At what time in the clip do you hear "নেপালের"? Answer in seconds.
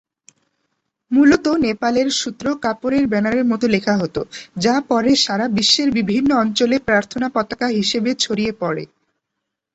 1.65-2.07